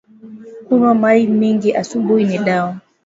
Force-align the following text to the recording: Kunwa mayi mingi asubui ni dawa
Kunwa 0.65 0.91
mayi 1.01 1.27
mingi 1.27 1.69
asubui 1.81 2.23
ni 2.25 2.37
dawa 2.37 2.77